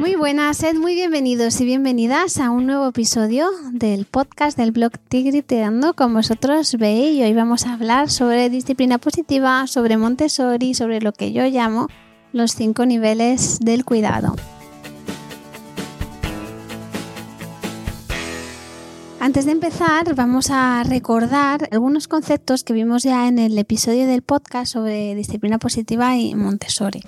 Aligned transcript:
Muy 0.00 0.14
buenas, 0.14 0.56
sed 0.56 0.76
muy 0.76 0.94
bienvenidos 0.94 1.60
y 1.60 1.66
bienvenidas 1.66 2.38
a 2.38 2.48
un 2.48 2.64
nuevo 2.64 2.88
episodio 2.88 3.50
del 3.70 4.06
podcast 4.06 4.56
del 4.56 4.72
blog 4.72 4.92
Tigriteando 5.10 5.92
con 5.92 6.14
vosotros 6.14 6.74
veis 6.78 7.18
y 7.18 7.22
hoy 7.22 7.34
vamos 7.34 7.66
a 7.66 7.74
hablar 7.74 8.08
sobre 8.08 8.48
disciplina 8.48 8.96
positiva, 8.96 9.66
sobre 9.66 9.98
Montessori, 9.98 10.72
sobre 10.72 11.02
lo 11.02 11.12
que 11.12 11.32
yo 11.32 11.44
llamo 11.44 11.88
los 12.32 12.54
cinco 12.54 12.86
niveles 12.86 13.58
del 13.60 13.84
cuidado. 13.84 14.36
Antes 19.20 19.44
de 19.44 19.52
empezar, 19.52 20.14
vamos 20.14 20.50
a 20.50 20.82
recordar 20.82 21.68
algunos 21.72 22.08
conceptos 22.08 22.64
que 22.64 22.72
vimos 22.72 23.02
ya 23.02 23.28
en 23.28 23.38
el 23.38 23.58
episodio 23.58 24.06
del 24.06 24.22
podcast 24.22 24.72
sobre 24.72 25.14
disciplina 25.14 25.58
positiva 25.58 26.16
y 26.16 26.34
Montessori. 26.34 27.02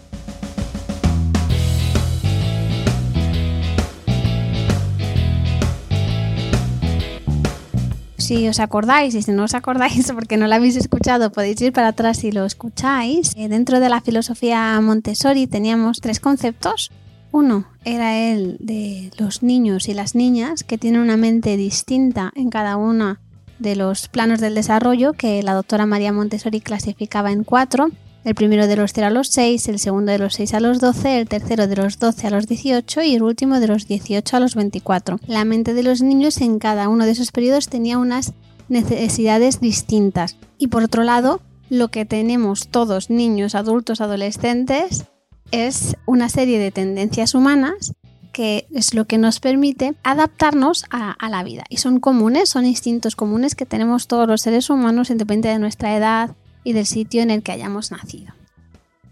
Si 8.32 8.48
os 8.48 8.60
acordáis 8.60 9.14
y 9.14 9.20
si 9.20 9.30
no 9.30 9.44
os 9.44 9.54
acordáis 9.54 10.10
porque 10.14 10.38
no 10.38 10.46
lo 10.48 10.54
habéis 10.54 10.76
escuchado 10.76 11.30
podéis 11.32 11.60
ir 11.60 11.72
para 11.72 11.88
atrás 11.88 12.18
si 12.18 12.32
lo 12.32 12.46
escucháis. 12.46 13.32
Eh, 13.36 13.48
dentro 13.48 13.78
de 13.78 13.90
la 13.90 14.00
filosofía 14.00 14.80
Montessori 14.80 15.46
teníamos 15.46 16.00
tres 16.00 16.18
conceptos. 16.18 16.90
Uno 17.30 17.66
era 17.84 18.18
el 18.18 18.56
de 18.58 19.10
los 19.18 19.42
niños 19.42 19.88
y 19.88 19.94
las 19.94 20.14
niñas 20.14 20.64
que 20.64 20.78
tienen 20.78 21.02
una 21.02 21.18
mente 21.18 21.58
distinta 21.58 22.32
en 22.34 22.48
cada 22.48 22.76
uno 22.76 23.18
de 23.58 23.76
los 23.76 24.08
planos 24.08 24.40
del 24.40 24.54
desarrollo 24.54 25.12
que 25.12 25.42
la 25.42 25.52
doctora 25.52 25.84
María 25.84 26.12
Montessori 26.12 26.60
clasificaba 26.60 27.32
en 27.32 27.44
cuatro 27.44 27.90
el 28.24 28.34
primero 28.34 28.66
de 28.66 28.76
los 28.76 28.92
0 28.92 29.08
a 29.08 29.10
los 29.10 29.28
6, 29.28 29.68
el 29.68 29.78
segundo 29.78 30.12
de 30.12 30.18
los 30.18 30.34
6 30.34 30.54
a 30.54 30.60
los 30.60 30.80
12, 30.80 31.20
el 31.20 31.28
tercero 31.28 31.66
de 31.66 31.76
los 31.76 31.98
12 31.98 32.26
a 32.26 32.30
los 32.30 32.46
18 32.46 33.02
y 33.02 33.14
el 33.14 33.22
último 33.22 33.58
de 33.58 33.66
los 33.66 33.86
18 33.86 34.36
a 34.36 34.40
los 34.40 34.54
24. 34.54 35.18
La 35.26 35.44
mente 35.44 35.74
de 35.74 35.82
los 35.82 36.02
niños 36.02 36.40
en 36.40 36.58
cada 36.58 36.88
uno 36.88 37.04
de 37.04 37.12
esos 37.12 37.32
periodos 37.32 37.68
tenía 37.68 37.98
unas 37.98 38.32
necesidades 38.68 39.60
distintas. 39.60 40.36
Y 40.58 40.68
por 40.68 40.84
otro 40.84 41.02
lado, 41.02 41.40
lo 41.68 41.88
que 41.88 42.04
tenemos 42.04 42.68
todos, 42.68 43.10
niños, 43.10 43.54
adultos, 43.54 44.00
adolescentes, 44.00 45.04
es 45.50 45.96
una 46.06 46.28
serie 46.28 46.58
de 46.58 46.70
tendencias 46.70 47.34
humanas 47.34 47.94
que 48.32 48.66
es 48.72 48.94
lo 48.94 49.04
que 49.04 49.18
nos 49.18 49.40
permite 49.40 49.94
adaptarnos 50.04 50.86
a, 50.90 51.12
a, 51.12 51.28
la 51.28 51.44
vida. 51.44 51.64
Y 51.68 51.76
son 51.76 52.00
comunes, 52.00 52.48
son 52.48 52.64
instintos 52.64 53.14
comunes 53.14 53.54
que 53.54 53.66
tenemos 53.66 54.06
todos 54.06 54.26
los 54.26 54.40
seres 54.40 54.70
humanos, 54.70 55.10
independientemente 55.10 55.48
de 55.48 55.58
nuestra 55.58 55.94
edad, 55.94 56.34
y 56.64 56.72
del 56.72 56.86
sitio 56.86 57.22
en 57.22 57.30
el 57.30 57.42
que 57.42 57.52
hayamos 57.52 57.90
nacido. 57.90 58.32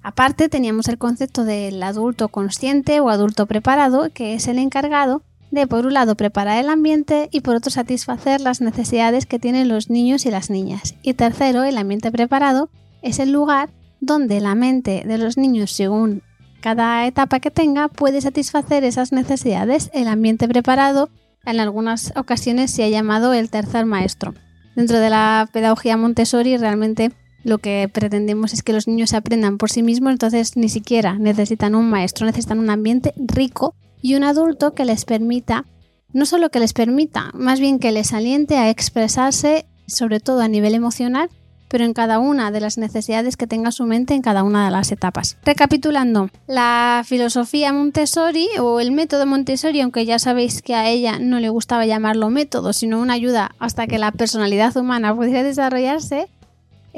Aparte 0.03 0.49
teníamos 0.49 0.89
el 0.89 0.99
concepto 0.99 1.45
del 1.45 1.83
adulto 1.83 2.29
consciente 2.29 3.01
o 3.01 3.11
adulto 3.11 3.47
preparado, 3.47 4.09
que 4.13 4.35
es 4.35 4.49
el 4.49 4.59
encargado 4.59 5.23
de, 5.51 5.67
por 5.67 5.85
un 5.85 5.95
lado, 5.95 6.15
preparar 6.15 6.59
el 6.59 6.71
ambiente 6.71 7.29
y 7.33 7.41
por 7.41 7.57
otro, 7.57 7.71
satisfacer 7.71 8.41
las 8.41 8.61
necesidades 8.61 9.27
que 9.27 9.39
tienen 9.39 9.69
los 9.69 9.91
niños 9.91 10.25
y 10.25 10.31
las 10.31 10.49
niñas. 10.49 10.95
Y 11.03 11.15
tercero, 11.15 11.65
el 11.65 11.77
ambiente 11.77 12.11
preparado 12.11 12.71
es 13.03 13.19
el 13.19 13.33
lugar 13.33 13.71
donde 14.01 14.41
la 14.41 14.55
mente 14.55 15.03
de 15.05 15.19
los 15.19 15.37
niños, 15.37 15.73
según 15.73 16.23
cada 16.61 17.07
etapa 17.07 17.41
que 17.41 17.51
tenga, 17.51 17.89
puede 17.89 18.21
satisfacer 18.21 18.85
esas 18.85 19.13
necesidades. 19.13 19.91
El 19.93 20.09
ambiente 20.09 20.49
preparado, 20.49 21.11
en 21.45 21.61
algunas 21.61 22.13
ocasiones, 22.17 22.71
se 22.71 22.85
ha 22.85 22.89
llamado 22.89 23.35
el 23.35 23.51
tercer 23.51 23.87
maestro. 23.87 24.35
Dentro 24.77 24.99
de 24.99 25.11
la 25.11 25.49
pedagogía 25.53 25.97
Montessori, 25.97 26.57
realmente 26.57 27.13
lo 27.45 27.59
que 27.59 27.89
pretendemos 27.93 28.53
es 28.53 28.63
que 28.63 28.73
los 28.73 28.87
niños 28.87 29.15
aprendan 29.15 29.59
por 29.59 29.71
sí 29.71 29.83
mismos, 29.83 30.13
entonces 30.13 30.57
ni 30.57 30.69
siquiera 30.69 31.19
necesitan 31.19 31.75
un 31.75 31.89
maestro, 31.89 32.27
necesitan 32.27 32.59
un 32.59 32.71
ambiente 32.71 33.15
rico 33.17 33.75
y 34.03 34.15
un 34.15 34.25
adulto 34.25 34.75
que 34.75 34.85
les 34.85 35.05
permita, 35.05 35.65
no 36.13 36.27
solo 36.27 36.51
que 36.51 36.61
les 36.61 36.73
permita, 36.73 37.31
más 37.35 37.61
bien 37.61 37.79
que 37.79 37.93
les 37.93 38.13
aliente 38.13 38.57
a 38.57 38.71
expresarse, 38.71 39.67
sobre 39.87 40.21
todo 40.21 40.41
a 40.41 40.49
nivel 40.49 40.75
emocional, 40.75 41.31
pero 41.71 41.85
en 41.85 41.95
cada 41.95 42.19
una 42.19 42.51
de 42.51 42.61
las 42.61 42.79
necesidades 42.79 43.37
que 43.37 43.47
tenga 43.47 43.71
su 43.71 43.85
mente 43.85 44.15
en 44.15 44.23
cada 44.23 44.43
una 44.43 44.65
de 44.65 44.73
las 44.73 44.91
etapas. 44.91 45.39
Recapitulando, 45.45 46.29
la 46.49 47.05
filosofía 47.07 47.73
Montessori 47.73 48.49
o 48.59 48.81
el 48.81 48.91
método 48.91 49.25
Montessori, 49.25 49.81
aunque 49.81 50.05
ya 50.05 50.19
sabéis 50.19 50.63
que 50.63 50.75
a 50.75 50.89
ella 50.89 51.21
no 51.21 51.39
le 51.39 51.49
gustaba 51.49 51.87
llamarlo 51.87 52.29
método, 52.29 52.73
sino 52.73 53.01
una 53.01 53.15
ayuda 53.15 53.55
hasta 53.61 53.87
que 53.87 53.99
la 53.99 54.11
personalidad 54.11 54.77
humana 54.77 55.15
pudiera 55.15 55.45
desarrollarse, 55.45 56.29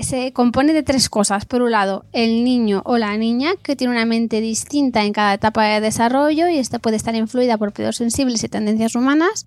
se 0.01 0.33
compone 0.33 0.73
de 0.73 0.83
tres 0.83 1.09
cosas. 1.09 1.45
Por 1.45 1.63
un 1.63 1.73
lado, 1.73 2.05
el 2.13 2.45
niño 2.45 2.83
o 2.85 2.97
la 2.99 3.17
niña, 3.17 3.53
que 3.63 3.77
tiene 3.77 3.93
una 3.93 4.07
mente 4.07 4.41
distinta 4.41 5.05
en 5.05 5.13
cada 5.13 5.35
etapa 5.35 5.65
de 5.65 5.81
desarrollo 5.81 6.49
y 6.49 6.59
esta 6.59 6.79
puede 6.79 6.97
estar 6.97 7.15
influida 7.15 7.59
por 7.59 7.73
periodos 7.73 7.97
sensibles 7.97 8.43
y 8.45 8.49
tendencias 8.49 8.95
humanas. 8.95 9.47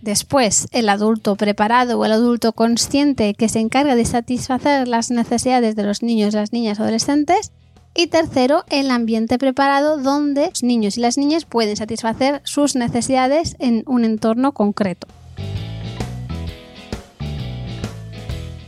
Después, 0.00 0.66
el 0.72 0.88
adulto 0.88 1.36
preparado 1.36 1.98
o 1.98 2.04
el 2.04 2.12
adulto 2.12 2.52
consciente 2.52 3.34
que 3.34 3.48
se 3.48 3.60
encarga 3.60 3.94
de 3.94 4.04
satisfacer 4.04 4.88
las 4.88 5.10
necesidades 5.10 5.76
de 5.76 5.84
los 5.84 6.02
niños, 6.02 6.34
las 6.34 6.52
niñas 6.52 6.80
adolescentes. 6.80 7.52
Y 7.94 8.08
tercero, 8.08 8.64
el 8.70 8.90
ambiente 8.90 9.38
preparado 9.38 9.98
donde 9.98 10.48
los 10.48 10.62
niños 10.62 10.96
y 10.96 11.02
las 11.02 11.18
niñas 11.18 11.44
pueden 11.44 11.76
satisfacer 11.76 12.40
sus 12.42 12.74
necesidades 12.74 13.54
en 13.58 13.84
un 13.86 14.04
entorno 14.04 14.52
concreto. 14.52 15.06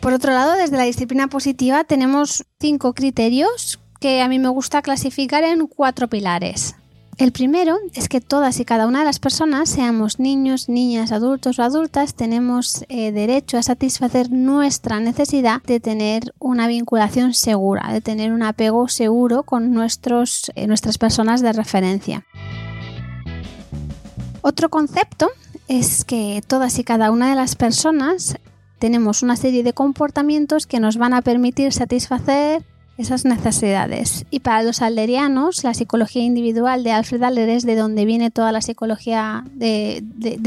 Por 0.05 0.13
otro 0.13 0.35
lado, 0.35 0.53
desde 0.53 0.77
la 0.77 0.83
disciplina 0.83 1.29
positiva 1.29 1.83
tenemos 1.85 2.45
cinco 2.61 2.93
criterios 2.93 3.81
que 4.01 4.21
a 4.21 4.29
mí 4.29 4.39
me 4.39 4.51
gusta 4.51 4.83
clasificar 4.83 5.45
en 5.45 5.67
cuatro 5.67 6.09
pilares. 6.09 6.77
El 7.17 7.33
primero 7.33 7.79
es 7.95 8.11
que 8.11 8.21
todas 8.21 8.61
y 8.61 8.67
cada 8.67 8.87
una 8.87 8.99
de 8.99 9.07
las 9.07 9.19
personas, 9.19 9.71
seamos 9.71 10.19
niños, 10.21 10.69
niñas, 10.69 11.11
adultos 11.11 11.59
o 11.59 11.63
adultas, 11.63 12.13
tenemos 12.13 12.85
eh, 12.91 13.13
derecho 13.13 13.57
a 13.57 13.63
satisfacer 13.63 14.31
nuestra 14.31 15.01
necesidad 15.01 15.63
de 15.63 15.81
tener 15.81 16.35
una 16.39 16.67
vinculación 16.67 17.33
segura, 17.33 17.91
de 17.91 18.03
tener 18.03 18.31
un 18.35 18.43
apego 18.43 18.89
seguro 18.89 19.45
con 19.45 19.73
nuestros, 19.73 20.53
eh, 20.55 20.67
nuestras 20.67 20.99
personas 20.99 21.41
de 21.41 21.55
referencia. 21.55 22.27
Otro 24.43 24.69
concepto 24.69 25.31
es 25.67 26.05
que 26.05 26.43
todas 26.47 26.79
y 26.79 26.85
cada 26.85 27.11
una 27.11 27.31
de 27.31 27.37
las 27.37 27.57
personas 27.57 28.37
tenemos 28.79 29.23
una 29.23 29.37
serie 29.37 29.63
de 29.63 29.73
comportamientos 29.73 30.67
que 30.67 30.81
nos 30.81 30.97
van 30.97 31.15
a 31.15 31.23
permitir 31.23 31.73
satisfacer 31.73 32.63
esas 32.97 33.25
necesidades. 33.25 34.25
Y 34.31 34.41
para 34.41 34.63
los 34.63 34.81
alderianos, 34.81 35.65
la 35.65 35.75
psicología 35.75 36.23
individual 36.23 36.85
de 36.85 36.93
Alfred 36.93 37.23
Adler 37.23 37.49
es 37.49 37.65
de 37.65 37.77
donde 37.77 38.05
viene 38.05 38.31
toda 38.31 38.53
la 38.53 38.61
psicología 38.61 39.45
de, 39.53 40.03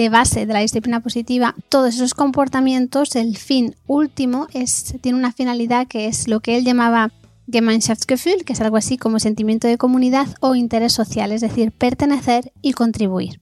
base 0.10 0.46
de 0.46 0.54
la 0.54 0.62
disciplina 0.62 1.02
positiva. 1.02 1.56
Todos 1.70 1.96
esos 1.96 2.14
comportamientos, 2.14 3.16
el 3.16 3.38
fin 3.38 3.76
último 3.86 4.48
es, 4.54 4.96
tiene 5.02 5.18
una 5.18 5.34
finalidad 5.34 5.88
que 5.88 6.08
es 6.08 6.28
lo 6.28 6.40
que 6.40 6.58
él 6.58 6.64
llamaba 6.64 7.12
Gemeinschaftsgefühl, 7.52 8.44
que 8.46 8.54
es 8.54 8.62
algo 8.62 8.78
así 8.78 8.98
como 8.98 9.20
sentimiento 9.20 9.68
de 9.68 9.78
comunidad 9.78 10.28
o 10.40 10.56
interés 10.56 10.94
social, 10.94 11.32
es 11.32 11.42
decir, 11.42 11.72
pertenecer 11.72 12.52
y 12.62 12.74
contribuir. 12.74 13.42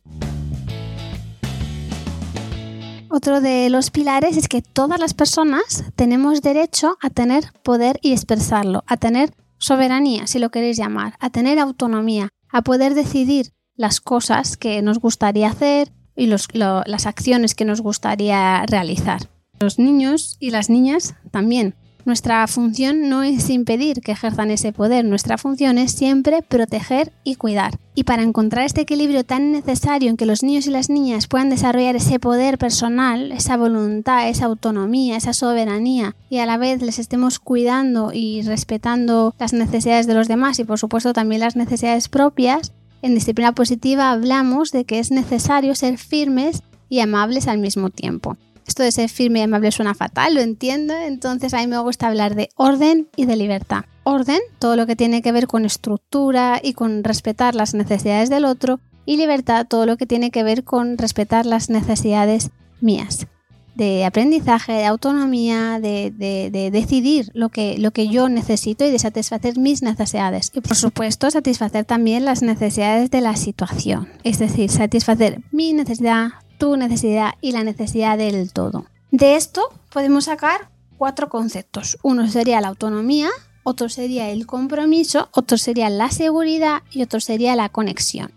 Otro 3.16 3.40
de 3.40 3.70
los 3.70 3.92
pilares 3.92 4.36
es 4.36 4.50
que 4.50 4.62
todas 4.62 5.00
las 5.00 5.14
personas 5.14 5.86
tenemos 5.96 6.42
derecho 6.42 6.98
a 7.02 7.10
tener 7.10 7.46
poder 7.64 7.98
y 8.02 8.12
expresarlo, 8.12 8.84
a 8.88 8.98
tener 8.98 9.34
soberanía, 9.58 10.28
si 10.28 10.38
lo 10.38 10.50
queréis 10.50 10.76
llamar, 10.76 11.14
a 11.22 11.30
tener 11.30 11.58
autonomía, 11.58 12.28
a 12.50 12.62
poder 12.62 12.94
decidir 12.94 13.54
las 13.78 14.02
cosas 14.02 14.58
que 14.58 14.82
nos 14.82 15.00
gustaría 15.00 15.48
hacer 15.48 15.94
y 16.18 16.26
las 16.26 17.06
acciones 17.06 17.56
que 17.56 17.64
nos 17.64 17.80
gustaría 17.80 18.66
realizar. 18.66 19.30
Los 19.62 19.80
niños 19.80 20.36
y 20.42 20.50
las 20.50 20.70
niñas 20.70 21.16
también 21.32 21.74
nuestra 22.06 22.46
función 22.48 23.10
no 23.10 23.24
es 23.24 23.50
impedir 23.50 24.02
que 24.02 24.12
ejerzan 24.12 24.52
ese 24.52 24.72
poder, 24.72 25.04
nuestra 25.06 25.40
función 25.40 25.80
es 25.80 25.92
siempre 25.92 26.44
proteger 26.44 27.12
y 27.24 27.36
cuidar. 27.36 27.80
Y 27.96 28.04
para 28.04 28.22
encontrar 28.22 28.66
este 28.66 28.82
equilibrio 28.82 29.24
tan 29.24 29.52
necesario 29.52 30.10
en 30.10 30.18
que 30.18 30.28
los 30.28 30.44
niños 30.44 30.68
y 30.68 30.70
las 30.72 30.90
niñas 30.90 31.28
puedan 31.28 31.50
desarrollar 31.50 31.96
ese 31.96 32.20
poder 32.20 32.60
personal, 32.60 33.32
esa 33.32 33.58
voluntad, 33.58 34.30
esa 34.30 34.46
autonomía, 34.46 35.18
esa 35.18 35.34
soberanía, 35.34 36.16
y 36.30 36.38
a 36.38 36.46
la 36.46 36.58
vez 36.58 36.82
les 36.82 37.00
estemos 37.00 37.40
cuidando 37.40 38.12
y 38.14 38.44
respetando 38.44 39.34
las 39.40 39.54
necesidades 39.54 40.06
de 40.06 40.14
los 40.14 40.28
demás 40.28 40.60
y 40.60 40.64
por 40.64 40.78
supuesto 40.78 41.12
también 41.12 41.42
las 41.42 41.56
necesidades 41.56 42.08
propias, 42.08 42.72
en 43.02 43.16
disciplina 43.16 43.54
positiva 43.54 44.12
hablamos 44.12 44.72
de 44.72 44.86
que 44.86 45.00
es 45.00 45.12
necesario 45.12 45.74
ser 45.76 45.98
firmes 45.98 46.62
y 46.90 47.00
amables 47.00 47.48
al 47.48 47.58
mismo 47.58 47.90
tiempo. 47.90 48.38
Esto 48.66 48.84
de 48.84 48.92
ser 48.92 49.10
firme 49.10 49.40
y 49.40 49.44
amable 49.44 49.72
suena 49.72 49.94
fatal, 49.94 50.34
lo 50.36 50.42
entiendo, 50.42 50.96
entonces 50.96 51.54
a 51.54 51.60
mí 51.60 51.68
me 51.68 51.80
gusta 51.80 52.08
hablar 52.08 52.36
de 52.36 52.50
orden 52.56 53.08
y 53.16 53.26
de 53.26 53.36
libertad. 53.36 53.86
Orden, 54.04 54.40
todo 54.60 54.76
lo 54.76 54.86
que 54.86 54.96
tiene 54.96 55.22
que 55.22 55.32
ver 55.32 55.48
con 55.48 55.66
estructura 55.66 56.60
y 56.62 56.74
con 56.74 57.04
respetar 57.04 57.56
las 57.56 57.74
necesidades 57.74 58.30
del 58.30 58.46
otro, 58.46 58.80
y 59.06 59.18
libertad, 59.18 59.68
todo 59.68 59.86
lo 59.86 59.98
que 59.98 60.06
tiene 60.06 60.32
que 60.32 60.44
ver 60.44 60.64
con 60.64 60.98
respetar 60.98 61.46
las 61.46 61.70
necesidades 61.70 62.50
mías. 62.82 63.28
de 63.76 64.06
aprendizaje, 64.06 64.72
de 64.72 64.86
autonomía, 64.86 65.82
de, 65.82 66.10
de, 66.10 66.72
decidir 66.72 67.30
lo 67.34 67.50
que, 67.50 67.78
lo 67.78 67.92
que 67.92 68.08
yo 68.08 68.30
necesito 68.30 68.86
y 68.86 68.90
de 68.90 69.00
satisfacer 69.00 69.58
mis 69.60 69.82
necesidades. 69.82 70.50
Y 70.56 70.62
por 70.62 70.78
supuesto, 70.78 71.30
satisfacer 71.30 71.84
también 71.84 72.24
las 72.24 72.42
necesidades 72.42 73.12
de 73.12 73.20
la 73.20 73.36
situación. 73.36 74.08
Es 74.24 74.40
decir, 74.40 74.72
satisfacer 74.72 75.42
mi 75.52 75.74
necesidad, 75.74 76.30
tu 76.58 76.78
necesidad 76.78 77.36
y 77.42 77.52
la 77.52 77.64
necesidad 77.64 78.18
del 78.18 78.52
todo. 78.52 78.86
De 79.12 79.36
esto 79.36 79.70
podemos 79.92 80.26
sacar 80.26 80.70
cuatro 80.98 81.30
conceptos. 81.30 81.98
Uno 82.04 82.28
sería 82.28 82.62
la 82.62 82.70
autonomía, 82.70 83.30
otro 83.64 83.90
sería 83.90 84.30
el 84.30 84.46
compromiso, 84.46 85.30
otro 85.32 85.58
sería 85.58 85.90
la 85.90 86.12
seguridad 86.12 86.84
y 86.92 87.02
otro 87.02 87.20
sería 87.20 87.56
la 87.56 87.70
conexión. 87.70 88.32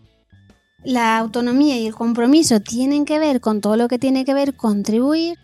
La 0.85 1.19
autonomía 1.19 1.76
y 1.79 1.87
el 1.87 1.94
compromiso 1.94 2.61
tienen 2.61 3.05
que 3.05 3.19
ver 3.19 3.41
con 3.41 3.61
todo 3.61 3.76
lo 3.76 3.88
que 3.88 3.99
tiene 3.99 4.25
que 4.25 4.35
ver 4.35 4.55
contribuir 4.55 5.38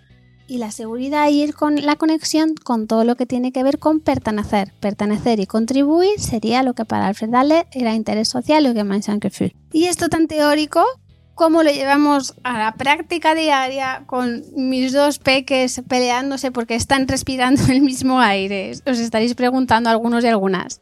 y 0.47 0.59
la 0.59 0.71
seguridad 0.71 1.29
y 1.31 1.50
con 1.53 1.85
la 1.85 1.97
conexión 1.97 2.55
con 2.55 2.87
todo 2.87 3.05
lo 3.05 3.17
que 3.17 3.26
tiene 3.26 3.53
que 3.53 3.62
ver 3.62 3.79
con 3.79 4.00
pertenecer. 4.00 4.73
Pertenecer 4.81 5.41
y 5.41 5.47
contribuir 5.47 6.21
sería 6.21 6.62
lo 6.62 6.75
que 6.75 6.85
para 6.85 7.06
Alfred 7.06 7.35
Adler 7.35 7.67
era 7.73 7.94
interés 7.94 8.29
social 8.29 8.67
o 8.67 8.75
Gemeinschaftsgefühl. 8.75 9.55
Y 9.73 9.85
esto 9.87 10.09
tan 10.09 10.29
teórico 10.29 10.85
cómo 11.34 11.62
lo 11.62 11.70
llevamos 11.70 12.34
a 12.42 12.58
la 12.58 12.72
práctica 12.72 13.34
diaria 13.34 14.04
con 14.06 14.44
mis 14.54 14.92
dos 14.92 15.19
peques 15.19 15.82
peleándose 15.88 16.50
porque 16.50 16.75
están 16.75 17.08
respirando 17.08 17.62
el 17.69 17.82
mismo 17.82 18.20
aire. 18.20 18.72
Os 18.86 18.98
estaréis 18.98 19.34
preguntando 19.34 19.90
algunos 19.90 20.25
y 20.25 20.28
algunas. 20.28 20.81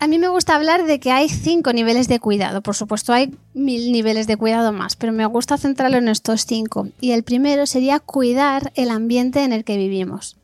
A 0.00 0.06
mí 0.06 0.20
me 0.20 0.28
gusta 0.28 0.54
hablar 0.54 0.84
de 0.84 1.00
que 1.00 1.10
hay 1.10 1.28
cinco 1.28 1.72
niveles 1.72 2.06
de 2.06 2.20
cuidado. 2.20 2.62
Por 2.62 2.76
supuesto, 2.76 3.12
hay 3.12 3.34
mil 3.52 3.90
niveles 3.90 4.28
de 4.28 4.36
cuidado 4.36 4.72
más, 4.72 4.94
pero 4.94 5.12
me 5.12 5.26
gusta 5.26 5.58
centrarlo 5.58 5.96
en 5.96 6.06
estos 6.06 6.46
cinco. 6.46 6.86
Y 7.00 7.10
el 7.10 7.24
primero 7.24 7.66
sería 7.66 7.98
cuidar 7.98 8.72
el 8.76 8.90
ambiente 8.90 9.42
en 9.42 9.52
el 9.52 9.64
que 9.64 9.76
vivimos. 9.76 10.36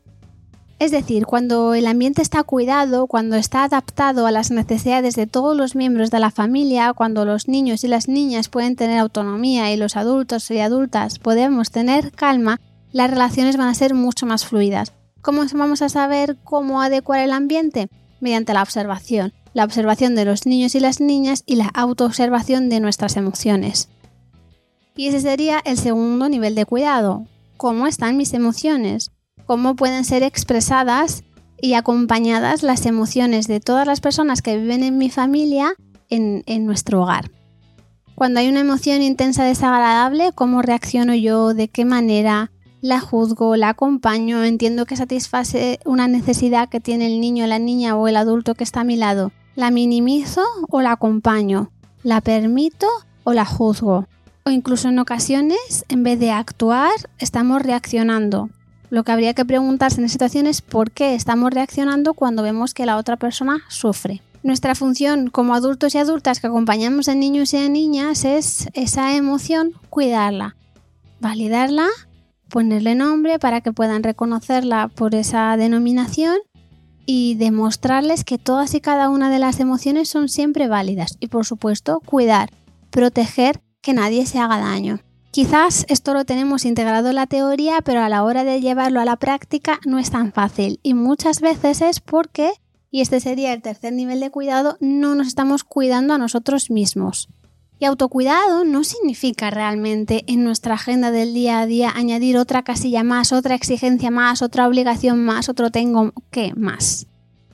Es 0.77 0.91
decir, 0.91 1.25
cuando 1.25 1.73
el 1.73 1.87
ambiente 1.87 2.21
está 2.21 2.43
cuidado, 2.43 3.07
cuando 3.07 3.37
está 3.37 3.63
adaptado 3.63 4.27
a 4.27 4.31
las 4.31 4.51
necesidades 4.51 5.15
de 5.15 5.25
todos 5.25 5.55
los 5.55 5.75
miembros 5.75 6.11
de 6.11 6.19
la 6.19 6.31
familia, 6.31 6.93
cuando 6.93 7.23
los 7.23 7.47
niños 7.47 7.83
y 7.83 7.87
las 7.87 8.07
niñas 8.07 8.49
pueden 8.49 8.75
tener 8.75 8.99
autonomía 8.99 9.71
y 9.71 9.77
los 9.77 9.95
adultos 9.95 10.51
y 10.51 10.59
adultas 10.59 11.19
podemos 11.19 11.71
tener 11.71 12.11
calma, 12.11 12.59
las 12.91 13.09
relaciones 13.09 13.55
van 13.55 13.69
a 13.69 13.73
ser 13.73 13.93
mucho 13.93 14.25
más 14.25 14.45
fluidas. 14.45 14.91
¿Cómo 15.21 15.43
vamos 15.53 15.81
a 15.81 15.89
saber 15.89 16.37
cómo 16.43 16.81
adecuar 16.81 17.21
el 17.21 17.31
ambiente? 17.31 17.87
Mediante 18.19 18.53
la 18.53 18.61
observación 18.61 19.33
la 19.55 19.63
observación 19.63 20.15
de 20.15 20.25
los 20.25 20.45
niños 20.45 20.75
y 20.75 20.81
las 20.81 20.99
niñas 20.99 21.43
y 21.45 21.55
la 21.55 21.67
autoobservación 21.67 22.67
de 22.67 22.81
nuestras 22.81 23.15
emociones. 23.15 23.87
Y 24.97 25.07
ese 25.07 25.21
sería 25.21 25.61
el 25.63 25.77
segundo 25.77 26.27
nivel 26.27 26.55
de 26.55 26.65
cuidado. 26.65 27.25
¿Cómo 27.55 27.87
están 27.87 28.17
mis 28.17 28.33
emociones? 28.33 29.11
¿Cómo 29.45 29.75
pueden 29.75 30.05
ser 30.05 30.23
expresadas 30.23 31.23
y 31.61 31.73
acompañadas 31.73 32.63
las 32.63 32.85
emociones 32.85 33.47
de 33.47 33.59
todas 33.59 33.87
las 33.87 34.01
personas 34.01 34.41
que 34.41 34.57
viven 34.57 34.83
en 34.83 34.97
mi 34.97 35.09
familia 35.09 35.73
en, 36.09 36.43
en 36.45 36.65
nuestro 36.65 37.03
hogar? 37.03 37.31
Cuando 38.15 38.39
hay 38.39 38.49
una 38.49 38.61
emoción 38.61 39.01
intensa 39.01 39.43
desagradable, 39.43 40.31
¿cómo 40.33 40.61
reacciono 40.61 41.13
yo? 41.15 41.53
¿De 41.53 41.67
qué 41.67 41.85
manera? 41.85 42.51
la 42.85 42.99
juzgo, 42.99 43.55
la 43.55 43.69
acompaño, 43.69 44.43
entiendo 44.43 44.85
que 44.85 44.95
satisface 44.95 45.79
una 45.85 46.07
necesidad 46.07 46.69
que 46.69 46.79
tiene 46.79 47.07
el 47.07 47.19
niño, 47.19 47.47
la 47.47 47.57
niña 47.57 47.95
o 47.95 48.07
el 48.07 48.15
adulto 48.15 48.53
que 48.53 48.63
está 48.63 48.81
a 48.81 48.83
mi 48.83 48.95
lado. 48.95 49.31
¿La 49.55 49.71
minimizo 49.71 50.43
o 50.69 50.81
la 50.81 50.91
acompaño? 50.91 51.71
¿La 52.03 52.21
permito 52.21 52.85
o 53.23 53.33
la 53.33 53.43
juzgo? 53.43 54.05
O 54.43 54.51
incluso 54.51 54.89
en 54.89 54.99
ocasiones, 54.99 55.83
en 55.89 56.03
vez 56.03 56.19
de 56.19 56.29
actuar, 56.29 56.91
estamos 57.17 57.63
reaccionando. 57.63 58.51
Lo 58.89 59.03
que 59.03 59.11
habría 59.11 59.33
que 59.33 59.45
preguntarse 59.45 59.99
en 59.99 60.05
esa 60.05 60.13
situación 60.13 60.47
es 60.47 60.61
por 60.61 60.91
qué 60.91 61.15
estamos 61.15 61.51
reaccionando 61.51 62.13
cuando 62.13 62.43
vemos 62.43 62.73
que 62.73 62.85
la 62.85 62.97
otra 62.97 63.17
persona 63.17 63.63
sufre. 63.67 64.21
Nuestra 64.43 64.75
función 64.75 65.29
como 65.29 65.55
adultos 65.55 65.95
y 65.95 65.97
adultas 65.97 66.39
que 66.39 66.47
acompañamos 66.47 67.09
a 67.09 67.15
niños 67.15 67.53
y 67.53 67.57
a 67.57 67.67
niñas 67.67 68.25
es 68.25 68.69
esa 68.73 69.15
emoción, 69.15 69.73
cuidarla, 69.89 70.55
validarla, 71.19 71.87
ponerle 72.49 72.93
nombre 72.93 73.39
para 73.39 73.61
que 73.61 73.73
puedan 73.73 74.03
reconocerla 74.03 74.87
por 74.89 75.15
esa 75.15 75.57
denominación 75.57 76.37
y 77.07 77.35
demostrarles 77.35 78.23
que 78.23 78.37
todas 78.37 78.75
y 78.75 78.81
cada 78.81 79.09
una 79.09 79.31
de 79.31 79.39
las 79.39 79.59
emociones 79.59 80.09
son 80.09 80.29
siempre 80.29 80.67
válidas 80.67 81.17
y 81.19 81.27
por 81.27 81.45
supuesto 81.45 82.01
cuidar, 82.05 82.51
proteger 82.91 83.61
que 83.81 83.93
nadie 83.93 84.25
se 84.25 84.39
haga 84.39 84.59
daño. 84.59 84.99
Quizás 85.35 85.85
esto 85.89 86.13
lo 86.13 86.23
tenemos 86.23 86.63
integrado 86.63 87.09
en 87.09 87.15
la 87.15 87.27
teoría, 87.27 87.81
pero 87.83 88.01
a 88.01 88.07
la 88.07 88.23
hora 88.23 88.45
de 88.45 88.61
llevarlo 88.61 89.01
a 89.01 89.05
la 89.05 89.17
práctica 89.17 89.81
no 89.85 89.99
es 89.99 90.09
tan 90.09 90.31
fácil 90.31 90.79
y 90.81 90.93
muchas 90.93 91.41
veces 91.41 91.81
es 91.81 91.99
porque, 91.99 92.53
y 92.89 93.01
este 93.01 93.19
sería 93.19 93.51
el 93.51 93.61
tercer 93.61 93.91
nivel 93.91 94.21
de 94.21 94.31
cuidado, 94.31 94.77
no 94.79 95.13
nos 95.13 95.27
estamos 95.27 95.65
cuidando 95.65 96.13
a 96.13 96.17
nosotros 96.17 96.71
mismos. 96.71 97.27
Y 97.79 97.83
autocuidado 97.83 98.63
no 98.63 98.85
significa 98.85 99.49
realmente 99.49 100.23
en 100.27 100.45
nuestra 100.45 100.75
agenda 100.75 101.11
del 101.11 101.33
día 101.33 101.59
a 101.59 101.65
día 101.65 101.91
añadir 101.93 102.37
otra 102.37 102.63
casilla 102.63 103.03
más, 103.03 103.33
otra 103.33 103.55
exigencia 103.55 104.11
más, 104.11 104.41
otra 104.41 104.65
obligación 104.69 105.19
más, 105.25 105.49
otro 105.49 105.69
tengo 105.69 106.13
que 106.31 106.53
más. 106.55 107.07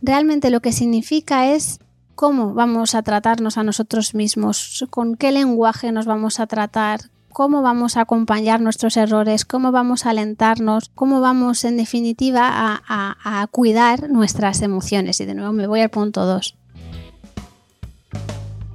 Realmente 0.04 0.52
lo 0.52 0.62
que 0.62 0.72
significa 0.72 1.52
es 1.52 1.80
cómo 2.14 2.54
vamos 2.54 2.94
a 2.94 3.02
tratarnos 3.02 3.58
a 3.58 3.64
nosotros 3.64 4.14
mismos, 4.14 4.86
con 4.92 5.16
qué 5.16 5.32
lenguaje 5.32 5.92
nos 5.92 6.06
vamos 6.06 6.40
a 6.40 6.46
tratar, 6.46 7.10
cómo 7.32 7.62
vamos 7.62 7.98
a 7.98 8.02
acompañar 8.02 8.62
nuestros 8.62 8.98
errores, 8.98 9.46
cómo 9.46 9.72
vamos 9.72 10.06
a 10.06 10.12
alentarnos, 10.12 10.92
cómo 10.94 11.22
vamos 11.22 11.64
en 11.66 11.78
definitiva 11.78 12.50
a, 12.88 13.48
cuidar 13.52 14.10
nuestras 14.10 14.62
emociones. 14.62 15.20
Y 15.20 15.26
de 15.26 15.34
nuevo 15.34 15.52
me 15.52 15.68
voy 15.68 15.82
al 15.82 15.90
punto 15.90 16.26
2. 16.26 16.56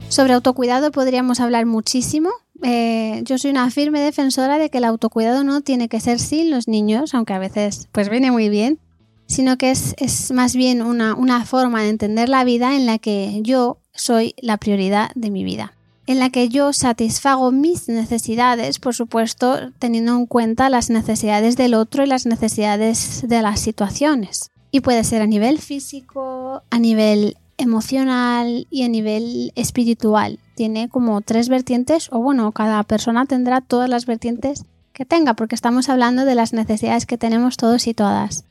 Sobre 0.08 0.32
autocuidado 0.32 0.90
podríamos 0.90 1.40
hablar 1.40 1.66
muchísimo. 1.66 2.30
Eh, 2.62 3.20
yo 3.24 3.38
soy 3.38 3.50
una 3.50 3.70
firme 3.70 4.00
defensora 4.00 4.58
de 4.58 4.70
que 4.70 4.78
el 4.78 4.84
autocuidado 4.84 5.44
no 5.44 5.60
tiene 5.60 5.88
que 5.88 6.00
ser 6.00 6.18
sin 6.18 6.50
los 6.50 6.68
niños, 6.68 7.14
aunque 7.14 7.34
a 7.34 7.38
veces 7.38 7.88
pues 7.92 8.08
viene 8.08 8.30
muy 8.30 8.48
bien, 8.48 8.78
sino 9.26 9.58
que 9.58 9.70
es, 9.70 10.32
más 10.32 10.56
bien 10.56 10.82
una 10.82 11.44
forma 11.44 11.82
de 11.82 11.90
entender 11.90 12.28
la 12.28 12.44
vida 12.44 12.74
en 12.76 12.86
la 12.86 12.98
que 12.98 13.40
yo 13.42 13.78
soy 13.92 14.34
la 14.40 14.56
prioridad 14.56 15.10
de 15.14 15.30
mi 15.30 15.44
vida 15.44 15.75
en 16.06 16.18
la 16.18 16.30
que 16.30 16.48
yo 16.48 16.72
satisfago 16.72 17.50
mis 17.50 17.88
necesidades, 17.88 18.78
por 18.78 18.94
supuesto, 18.94 19.72
teniendo 19.78 20.16
en 20.16 20.26
cuenta 20.26 20.70
las 20.70 20.88
necesidades 20.88 21.56
del 21.56 21.74
otro 21.74 22.04
y 22.04 22.06
las 22.06 22.26
necesidades 22.26 23.24
de 23.26 23.42
las 23.42 23.60
situaciones. 23.60 24.50
Y 24.70 24.80
puede 24.80 25.04
ser 25.04 25.22
a 25.22 25.26
nivel 25.26 25.58
físico, 25.58 26.62
a 26.70 26.78
nivel 26.78 27.36
emocional 27.58 28.66
y 28.70 28.84
a 28.84 28.88
nivel 28.88 29.52
espiritual. 29.56 30.38
Tiene 30.54 30.88
como 30.88 31.20
tres 31.22 31.48
vertientes, 31.48 32.08
o 32.12 32.18
bueno, 32.18 32.52
cada 32.52 32.82
persona 32.84 33.26
tendrá 33.26 33.60
todas 33.60 33.88
las 33.88 34.06
vertientes 34.06 34.64
que 34.92 35.04
tenga, 35.04 35.34
porque 35.34 35.54
estamos 35.54 35.88
hablando 35.88 36.24
de 36.24 36.34
las 36.34 36.52
necesidades 36.52 37.04
que 37.04 37.18
tenemos 37.18 37.56
todos 37.56 37.86
y 37.86 37.94
todas. 37.94 38.45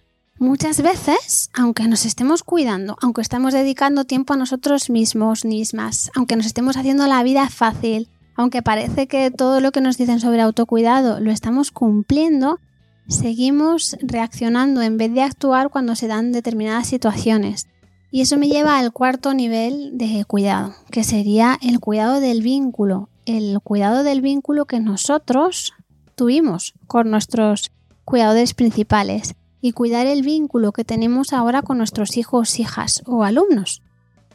Muchas 0.46 0.84
veces, 0.84 1.50
aunque 1.56 1.88
nos 1.88 2.06
estemos 2.06 2.44
cuidando, 2.44 2.98
aunque 3.02 3.24
estemos 3.24 3.52
dedicando 3.52 4.06
tiempo 4.06 4.34
a 4.34 4.38
nosotros 4.38 4.92
mismos, 4.92 5.44
mismas, 5.44 6.12
aunque 6.14 6.36
nos 6.36 6.46
estemos 6.46 6.78
haciendo 6.78 7.08
la 7.08 7.24
vida 7.24 7.50
fácil, 7.50 8.10
aunque 8.36 8.62
parece 8.62 9.08
que 9.08 9.32
todo 9.32 9.60
lo 9.60 9.72
que 9.72 9.82
nos 9.82 9.98
dicen 9.98 10.20
sobre 10.20 10.44
autocuidado 10.44 11.20
lo 11.20 11.32
estamos 11.32 11.72
cumpliendo, 11.72 12.60
seguimos 13.08 13.98
reaccionando 14.04 14.84
en 14.84 14.98
vez 14.98 15.12
de 15.16 15.24
actuar 15.24 15.72
cuando 15.72 15.96
se 15.96 16.06
dan 16.06 16.32
determinadas 16.32 16.86
situaciones. 16.86 17.66
Y 18.12 18.22
eso 18.22 18.38
me 18.38 18.48
lleva 18.48 18.78
al 18.78 18.94
cuarto 18.94 19.34
nivel 19.34 19.98
de 19.98 20.26
cuidado, 20.26 20.76
que 20.92 21.04
sería 21.04 21.58
el 21.64 21.80
cuidado 21.80 22.20
del 22.20 22.44
vínculo, 22.44 23.10
el 23.26 23.60
cuidado 23.64 24.04
del 24.04 24.22
vínculo 24.22 24.66
que 24.66 24.80
nosotros 24.80 25.74
tuvimos 26.14 26.76
con 26.86 27.10
nuestros 27.10 27.72
cuidadores 28.04 28.54
principales 28.54 29.34
y 29.66 29.72
cuidar 29.72 30.06
el 30.06 30.22
vínculo 30.22 30.72
que 30.74 30.84
tenemos 30.84 31.34
ahora 31.34 31.64
con 31.64 31.80
nuestros 31.80 32.18
hijos, 32.18 32.60
hijas 32.60 33.02
o 33.08 33.24
alumnos. 33.24 33.82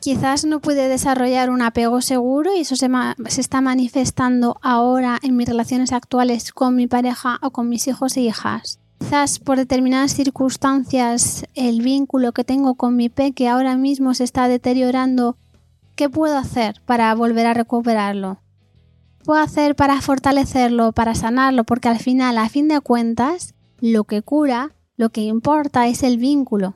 Quizás 0.01 0.45
no 0.45 0.59
pude 0.59 0.89
desarrollar 0.89 1.51
un 1.51 1.63
apego 1.63 2.01
seguro 2.01 2.51
y 2.53 2.63
eso 2.63 2.75
se, 2.75 2.91
está 3.41 3.61
manifestando 3.61 4.59
ahora 4.61 5.21
en 5.23 5.37
mis 5.37 5.49
relaciones 5.49 5.93
actuales 5.93 6.51
con 6.51 6.75
mi 6.75 6.89
pareja 6.89 7.39
o 7.43 7.53
con 7.53 7.69
mis 7.69 7.87
hijos 7.87 8.17
e 8.17 8.23
hijas. 8.23 8.81
Quizás 8.99 9.39
por 9.39 9.57
determinadas 9.57 10.15
circunstancias 10.15 11.47
el 11.55 11.81
vínculo 11.81 12.33
que 12.33 12.43
tengo 12.43 12.75
con 12.75 12.97
mi 12.97 13.09
peque 13.09 13.49
ahora 13.49 13.77
mismo 13.77 14.15
se 14.15 14.25
está 14.25 14.49
deteriorando. 14.49 15.37
¿Qué 15.95 16.11
puedo 16.11 16.37
hacer 16.39 16.83
para 16.87 17.15
volver 17.15 17.47
a 17.47 17.55
recuperarlo? 17.55 18.41
¿Qué 19.21 19.27
puedo 19.27 19.41
hacer 19.41 19.77
para 19.77 20.01
fortalecerlo, 20.01 20.91
para 20.91 21.15
sanarlo? 21.15 21.63
Porque 21.63 21.89
al 21.89 22.01
final, 22.01 22.37
a 22.37 22.49
fin 22.49 22.67
de 22.67 22.81
cuentas, 22.81 23.55
lo 23.81 24.03
que 24.03 24.23
cura, 24.23 24.73
lo 25.01 25.09
que 25.09 25.23
importa 25.23 25.89
es 25.89 26.03
el 26.03 26.19
vínculo. 26.19 26.75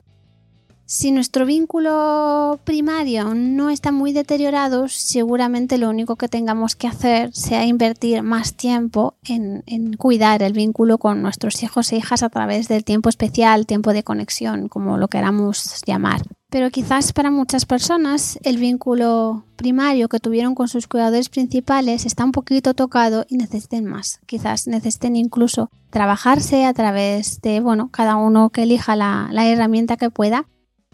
Si 0.87 1.11
nuestro 1.11 1.47
vínculo 1.47 2.59
primario 2.63 3.33
no 3.33 3.71
está 3.71 3.91
muy 3.91 4.13
deteriorado, 4.13 4.87
seguramente 4.87 5.79
lo 5.79 5.89
único 5.89 6.15
que 6.15 6.27
tengamos 6.27 6.75
que 6.75 6.87
hacer 6.87 7.33
sea 7.33 7.65
invertir 7.65 8.21
más 8.21 8.53
tiempo 8.53 9.15
en, 9.23 9.63
cuidar 9.97 10.43
el 10.43 10.53
vínculo 10.53 10.99
con 10.99 11.23
nuestros 11.23 11.63
hijos 11.63 11.91
e 11.91 11.97
hijas 11.97 12.21
a 12.21 12.29
través 12.29 12.67
del 12.67 12.83
tiempo 12.83 13.09
especial, 13.09 13.65
tiempo 13.65 13.93
de 13.93 14.03
conexión, 14.03 14.67
como 14.67 14.99
lo 14.99 15.07
queramos 15.07 15.81
llamar. 15.87 16.21
Pero 16.51 16.69
quizás 16.69 17.13
para 17.13 17.31
muchas 17.31 17.65
personas 17.65 18.37
el 18.43 18.57
vínculo 18.57 19.43
primario 19.55 20.07
que 20.07 20.19
tuvieron 20.19 20.53
con 20.53 20.67
sus 20.67 20.85
cuidadores 20.85 21.29
principales 21.29 22.05
está 22.05 22.23
un 22.23 22.31
poquito 22.31 22.75
tocado 22.75 23.25
y 23.27 23.37
necesiten 23.37 23.85
más. 23.85 24.19
Quizás 24.27 24.67
necesiten 24.67 25.15
incluso 25.15 25.71
trabajarse 25.89 26.63
a 26.65 26.73
través 26.75 27.41
de, 27.41 27.59
bueno, 27.59 27.89
cada 27.91 28.17
uno 28.17 28.51
que 28.51 28.63
elija 28.63 28.95
la 28.95 29.47
herramienta 29.47 29.97
que 29.97 30.11
pueda 30.11 30.45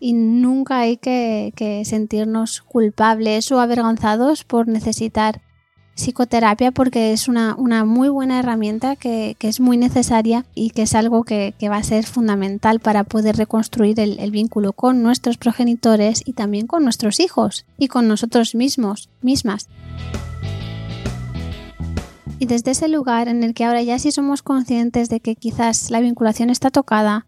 y 0.01 0.13
nunca 0.13 0.79
hay 0.79 0.98
que, 0.98 1.53
sentirnos 1.86 2.62
culpables 2.62 3.51
o 3.51 3.62
avergonzados 3.62 4.43
por 4.43 4.67
necesitar 4.67 5.41
psicoterapia 5.93 6.72
porque 6.72 7.13
es 7.13 7.27
una, 7.27 7.55
muy 7.86 8.10
buena 8.10 8.39
herramienta 8.39 8.96
que, 8.96 9.38
es 9.39 9.60
muy 9.60 9.77
necesaria 9.77 10.43
y 10.55 10.72
que 10.72 10.81
es 10.81 10.96
algo 10.96 11.24
que, 11.24 11.53
va 11.70 11.77
a 11.77 11.84
ser 11.84 12.05
fundamental 12.05 12.79
para 12.79 13.03
poder 13.03 13.38
reconstruir 13.38 14.00
el, 14.00 14.20
el, 14.20 14.31
vínculo 14.31 14.74
con 14.74 15.03
nuestros 15.03 15.38
progenitores 15.38 16.24
y 16.25 16.34
también 16.34 16.65
con 16.65 16.84
nuestros 16.84 17.20
hijos 17.20 17.67
y 17.77 17.88
con 17.88 18.08
nosotros 18.08 18.55
mismos, 18.55 19.10
mismas. 19.22 19.70
Y 22.39 22.48
desde 22.48 22.72
ese 22.72 22.88
lugar 22.88 23.27
en 23.27 23.43
el 23.43 23.53
que 23.53 23.65
ahora 23.65 23.84
ya 23.84 24.00
sí 24.00 24.12
somos 24.12 24.41
conscientes 24.41 25.10
de 25.10 25.20
que 25.20 25.36
quizás 25.36 25.91
la 25.91 26.00
vinculación 26.00 26.50
está 26.50 26.72
tocada, 26.72 27.27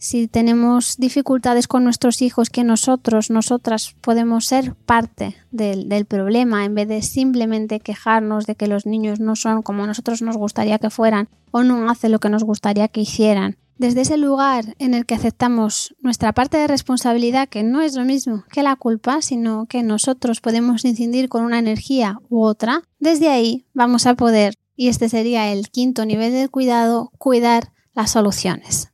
si 0.00 0.28
tenemos 0.28 0.96
dificultades 0.96 1.68
con 1.68 1.84
nuestros 1.84 2.22
hijos, 2.22 2.48
que 2.48 2.64
nosotros, 2.64 3.28
nosotras 3.28 3.94
podemos 4.00 4.46
ser 4.46 4.74
parte 4.74 5.36
del, 5.50 6.06
problema 6.06 6.64
en 6.64 6.74
vez 6.74 6.88
de 6.88 7.02
simplemente 7.02 7.80
quejarnos 7.80 8.46
de 8.46 8.54
que 8.54 8.66
los 8.66 8.86
niños 8.86 9.20
no 9.20 9.36
son 9.36 9.60
como 9.60 9.86
nosotros 9.86 10.22
nos 10.22 10.38
gustaría 10.38 10.78
que 10.78 10.88
fueran 10.88 11.28
o 11.50 11.62
no 11.64 11.90
hacen 11.90 12.12
lo 12.12 12.18
que 12.18 12.30
nos 12.30 12.44
gustaría 12.44 12.88
que 12.88 13.02
hicieran. 13.02 13.58
Desde 13.76 14.00
ese 14.00 14.16
lugar 14.16 14.74
en 14.78 14.94
el 14.94 15.04
que 15.04 15.14
aceptamos 15.14 15.94
nuestra 16.00 16.32
parte 16.32 16.56
de 16.56 16.66
responsabilidad, 16.66 17.48
que 17.48 17.62
no 17.62 17.82
es 17.82 17.94
lo 17.94 18.04
mismo 18.06 18.44
que 18.50 18.62
la 18.62 18.76
culpa, 18.76 19.20
sino 19.20 19.66
que 19.66 19.82
nosotros 19.82 20.40
podemos 20.40 20.84
incidir 20.86 21.28
con 21.28 21.44
una 21.44 21.58
energía 21.58 22.18
u 22.30 22.42
otra, 22.42 22.82
desde 22.98 23.28
ahí 23.28 23.66
vamos 23.74 24.06
a 24.06 24.14
poder, 24.14 24.54
y 24.76 24.88
este 24.88 25.10
sería 25.10 25.52
el 25.52 25.68
quinto 25.68 26.06
nivel 26.06 26.32
del 26.32 26.50
cuidado, 26.50 27.12
cuidar 27.18 27.72
las 27.92 28.12
soluciones. 28.12 28.89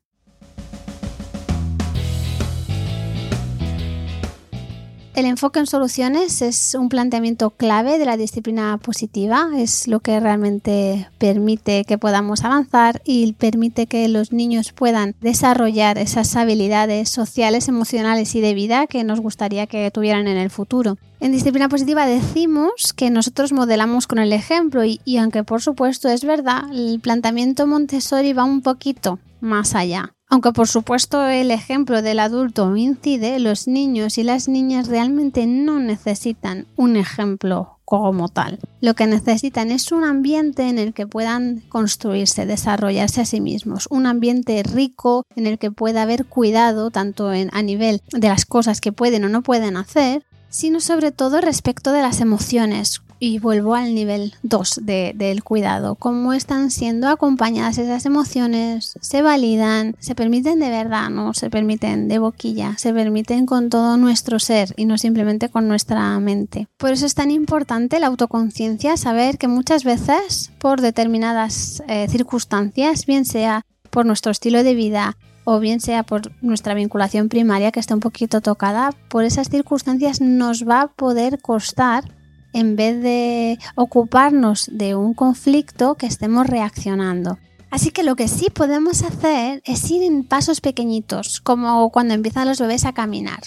El 5.16 5.25
enfoque 5.25 5.61
en 5.61 5.66
soluciones 5.66 6.42
es 6.42 6.75
un 6.75 6.90
planteamiento 6.90 7.49
clave 7.49 7.99
de 7.99 8.04
la 8.04 8.18
disciplina 8.18 8.76
positiva, 8.76 9.49
es 9.56 9.88
lo 9.88 10.00
que 10.00 10.20
realmente 10.20 11.08
permite 11.16 11.87
que 11.87 11.96
podamos 11.96 12.44
avanzar 12.44 13.00
y 13.02 13.32
permite 13.32 13.87
que 13.87 14.08
los 14.08 14.30
niños 14.30 14.73
puedan 14.73 15.14
desarrollar 15.23 15.96
esas 15.96 16.37
habilidades 16.37 17.08
sociales, 17.08 17.66
emocionales 17.68 18.35
y 18.35 18.42
de 18.42 18.52
vida 18.52 18.87
que 18.87 19.04
nos 19.04 19.20
gustaría 19.20 19.66
que 19.66 19.90
tuvieran 19.90 20.28
en 20.28 20.37
el 20.37 20.50
futuro. 20.50 20.99
En 21.18 21.32
disciplina 21.32 21.70
positiva 21.70 22.04
decimos 22.04 22.92
que 22.94 23.08
nosotros 23.08 23.54
modelamos 23.54 24.06
con 24.06 24.18
el 24.18 24.35
ejemplo 24.35 24.82
y, 24.85 25.16
aunque 25.16 25.44
por 25.44 25.62
supuesto 25.62 26.11
es 26.11 26.26
verdad, 26.26 26.64
el 26.75 27.00
planteamiento 27.00 27.66
Montessori 27.66 28.35
va 28.35 28.44
un 28.44 28.61
poquito 28.61 29.18
más 29.40 29.75
allá. 29.75 30.15
Aunque 30.28 30.52
por 30.52 30.66
supuesto 30.66 31.26
el 31.28 31.50
ejemplo 31.50 32.02
del 32.02 32.18
adulto 32.18 32.76
incide, 32.76 33.38
los 33.38 33.68
niños 33.68 34.18
y 34.18 34.25
las 34.25 34.49
niñas 34.49 34.88
realmente 34.88 35.47
no 35.47 35.78
necesitan 35.78 36.66
un 36.76 36.97
ejemplo 36.97 37.78
como 37.85 38.28
tal. 38.28 38.59
Lo 38.80 38.95
que 38.95 39.06
necesitan 39.06 39.71
es 39.71 39.92
un 39.92 40.02
ambiente 40.02 40.68
en 40.68 40.78
el 40.78 40.92
que 40.92 41.06
puedan 41.06 41.62
construirse, 41.68 42.45
desarrollarse 42.45 43.21
a 43.21 43.25
sí 43.25 43.40
mismos, 43.40 43.87
un 43.90 44.06
ambiente 44.06 44.61
rico 44.64 45.25
en 45.37 45.47
el 45.47 45.59
que 45.59 45.71
pueda 45.71 46.02
haber 46.02 46.26
cuidado 46.26 46.90
tanto 46.90 47.33
en, 47.33 47.49
a 47.52 47.62
nivel 47.62 48.02
de 48.11 48.28
las 48.28 48.45
cosas 48.45 48.80
que 48.80 48.90
pueden 48.90 49.25
o 49.25 49.28
no 49.28 49.42
pueden 49.42 49.76
hacer, 49.76 50.26
sino 50.49 50.80
sobre 50.80 51.12
todo 51.12 51.40
respecto 51.40 51.92
de 51.92 52.02
las 52.02 52.21
emociones, 52.21 53.02
y 53.18 53.38
vuelvo 53.38 53.75
al 53.75 53.94
nivel 53.94 54.35
2 54.42 54.80
del 54.85 55.42
cuidado. 55.44 55.94
Cómo 55.94 56.32
están 56.32 56.70
siendo 56.70 57.08
acompañadas 57.08 57.78
esas 57.78 58.06
emociones, 58.06 58.94
se 59.00 59.23
validan, 59.23 59.96
se 59.99 60.14
permiten 60.14 60.61
de 60.61 60.70
verdad, 60.70 61.11
no 61.11 61.35
se 61.35 61.50
permiten 61.50 62.08
de 62.08 62.18
boquilla, 62.18 62.76
se 62.78 62.92
permiten 62.92 63.46
con 63.46 63.70
todo 63.70 63.96
nuestro 63.96 64.38
ser 64.38 64.75
y 64.76 64.85
no 64.85 64.99
simplemente 64.99 65.49
con 65.49 65.68
nuestra 65.68 66.18
mente. 66.20 66.68
Por 66.76 66.90
eso 66.90 67.06
es 67.06 67.14
tan 67.14 67.30
importante 67.30 68.00
la 68.00 68.08
autoconciencia, 68.08 68.96
saber 68.96 69.38
que 69.38 69.49
muchas 69.49 69.85
veces 69.85 70.50
por 70.58 70.80
determinadas 70.80 71.82
eh, 71.88 72.06
circunstancias, 72.08 73.06
bien 73.06 73.25
sea 73.25 73.64
por 73.90 74.06
nuestro 74.06 74.32
estilo 74.32 74.62
de 74.62 74.75
vida, 74.75 75.16
o 75.44 75.61
bien 75.61 75.80
sea 75.80 76.02
por 76.02 76.32
nuestra 76.42 76.75
vinculación 76.75 77.28
primaria 77.28 77.70
que 77.70 77.78
está 77.78 77.94
un 77.94 78.00
poquito 78.00 78.40
tocada, 78.40 78.90
por 79.08 79.25
esas 79.25 79.49
circunstancias 79.49 80.20
nos 80.20 80.68
va 80.68 80.82
a 80.82 80.88
poder 80.88 81.40
costar 81.40 82.15
en 82.56 82.75
vez 82.75 83.02
de 83.02 83.58
ocuparnos 83.75 84.70
de 84.72 84.94
un 84.94 85.12
conflicto 85.12 85.96
que 85.96 86.06
estemos 86.06 86.46
reaccionando. 86.46 87.38
Así 87.70 87.90
que 87.90 88.02
lo 88.02 88.16
que 88.16 88.28
sí 88.28 88.48
podemos 88.48 89.02
hacer 89.02 89.60
es 89.66 89.90
ir 89.90 90.02
en 90.02 90.25
pasos 90.25 90.62
pequeñitos, 90.62 91.42
como 91.42 91.90
cuando 91.90 92.14
empiezan 92.14 92.48
los 92.48 92.58
bebés 92.58 92.86
a 92.86 92.94
caminar. 92.94 93.40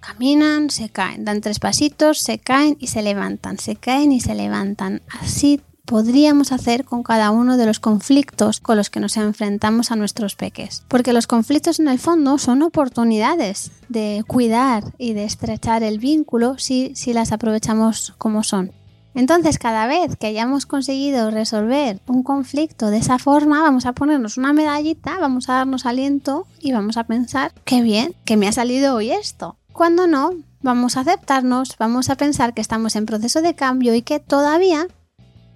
Caminan, 0.00 0.70
se 0.70 0.88
caen, 0.88 1.26
dan 1.26 1.42
tres 1.42 1.58
pasitos, 1.58 2.20
se 2.20 2.38
caen 2.38 2.78
y 2.80 2.86
se 2.86 3.02
levantan, 3.02 3.58
se 3.58 3.76
caen 3.76 4.12
y 4.12 4.20
se 4.20 4.34
levantan. 4.34 5.02
Así 5.20 5.60
podríamos 5.84 6.52
hacer 6.52 6.84
con 6.84 7.02
cada 7.02 7.30
uno 7.30 7.56
de 7.56 7.66
los 7.66 7.80
conflictos 7.80 8.60
con 8.60 8.76
los 8.76 8.90
que 8.90 9.00
nos 9.00 9.16
enfrentamos 9.16 9.90
a 9.90 9.96
nuestros 9.96 10.34
peques. 10.34 10.84
Porque 10.88 11.12
los 11.12 11.26
conflictos 11.26 11.80
en 11.80 11.88
el 11.88 11.98
fondo 11.98 12.38
son 12.38 12.62
oportunidades 12.62 13.70
de 13.88 14.24
cuidar 14.26 14.84
y 14.98 15.12
de 15.12 15.24
estrechar 15.24 15.82
el 15.82 15.98
vínculo 15.98 16.58
si, 16.58 16.92
si 16.94 17.12
las 17.12 17.32
aprovechamos 17.32 18.14
como 18.18 18.42
son. 18.42 18.72
Entonces, 19.14 19.58
cada 19.58 19.86
vez 19.86 20.16
que 20.16 20.26
hayamos 20.26 20.66
conseguido 20.66 21.30
resolver 21.30 22.00
un 22.08 22.24
conflicto 22.24 22.90
de 22.90 22.98
esa 22.98 23.20
forma, 23.20 23.62
vamos 23.62 23.86
a 23.86 23.92
ponernos 23.92 24.38
una 24.38 24.52
medallita, 24.52 25.18
vamos 25.20 25.48
a 25.48 25.54
darnos 25.54 25.86
aliento 25.86 26.48
y 26.58 26.72
vamos 26.72 26.96
a 26.96 27.04
pensar, 27.04 27.52
qué 27.64 27.80
bien, 27.80 28.14
que 28.24 28.36
me 28.36 28.48
ha 28.48 28.52
salido 28.52 28.96
hoy 28.96 29.12
esto. 29.12 29.56
Cuando 29.72 30.08
no, 30.08 30.32
vamos 30.62 30.96
a 30.96 31.00
aceptarnos, 31.00 31.76
vamos 31.78 32.10
a 32.10 32.16
pensar 32.16 32.54
que 32.54 32.60
estamos 32.60 32.96
en 32.96 33.06
proceso 33.06 33.40
de 33.40 33.54
cambio 33.54 33.94
y 33.94 34.02
que 34.02 34.18
todavía 34.18 34.88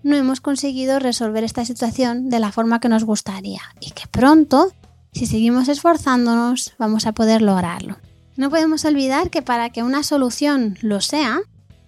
no 0.03 0.17
hemos 0.17 0.41
conseguido 0.41 0.99
resolver 0.99 1.45
esta 1.45 1.65
situación 1.65 2.31
de 2.31 2.41
la 2.41 2.53
forma 2.53 2.81
que 2.81 2.89
nos 2.89 3.05
gustaría 3.05 3.61
y 3.81 3.91
que 3.91 4.07
pronto, 4.11 4.73
si 5.13 5.27
seguimos 5.27 5.69
esforzándonos, 5.69 6.75
vamos 6.79 7.07
a 7.07 7.13
poder 7.13 7.43
lograrlo. 7.43 7.97
No 8.37 8.51
podemos 8.51 8.85
olvidar 8.85 9.31
que 9.31 9.43
para 9.43 9.71
que 9.71 9.83
una 9.83 10.03
solución 10.03 10.79
lo 10.81 11.01
sea, 11.01 11.41